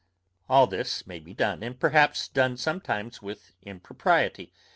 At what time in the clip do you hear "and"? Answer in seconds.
1.61-1.79